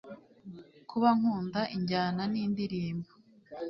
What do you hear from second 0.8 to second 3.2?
kuba nkunda injyana nindirimbo